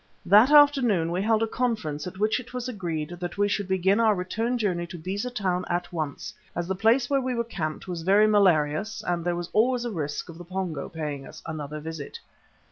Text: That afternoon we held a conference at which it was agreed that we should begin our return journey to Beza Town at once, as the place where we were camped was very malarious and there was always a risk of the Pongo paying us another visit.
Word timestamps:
That 0.25 0.49
afternoon 0.49 1.11
we 1.11 1.21
held 1.21 1.43
a 1.43 1.47
conference 1.47 2.07
at 2.07 2.17
which 2.17 2.39
it 2.39 2.55
was 2.55 2.67
agreed 2.67 3.09
that 3.19 3.37
we 3.37 3.47
should 3.47 3.67
begin 3.67 3.99
our 3.99 4.15
return 4.15 4.57
journey 4.57 4.87
to 4.87 4.97
Beza 4.97 5.29
Town 5.29 5.63
at 5.69 5.93
once, 5.93 6.33
as 6.55 6.67
the 6.67 6.73
place 6.73 7.07
where 7.07 7.21
we 7.21 7.35
were 7.35 7.43
camped 7.43 7.87
was 7.87 8.01
very 8.01 8.25
malarious 8.25 9.03
and 9.05 9.23
there 9.23 9.35
was 9.35 9.51
always 9.53 9.85
a 9.85 9.91
risk 9.91 10.27
of 10.27 10.39
the 10.39 10.43
Pongo 10.43 10.89
paying 10.89 11.27
us 11.27 11.43
another 11.45 11.79
visit. 11.79 12.19